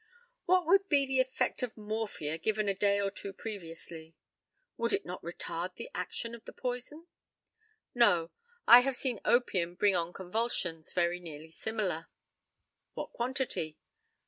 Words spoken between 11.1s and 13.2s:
nearly similar. What